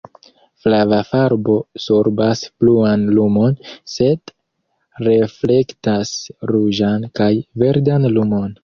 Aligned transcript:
Flava 0.61 0.99
farbo 1.09 1.57
sorbas 1.83 2.41
bluan 2.63 3.05
lumon, 3.19 3.53
sed 3.97 4.35
reflektas 5.11 6.17
ruĝan 6.55 7.09
kaj 7.23 7.33
verdan 7.67 8.15
lumon. 8.19 8.55